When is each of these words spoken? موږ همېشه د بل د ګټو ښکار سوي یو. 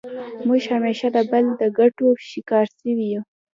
موږ 0.47 0.61
همېشه 0.73 1.07
د 1.15 1.17
بل 1.31 1.45
د 1.61 1.63
ګټو 1.79 2.07
ښکار 2.29 2.67
سوي 2.79 3.05
یو. 3.13 3.21